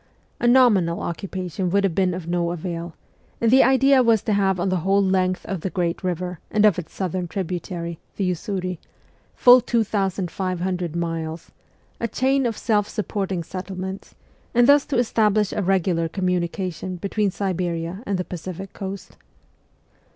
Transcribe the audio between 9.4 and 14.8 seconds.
2,500 miles a chain of self supporting settle ments, and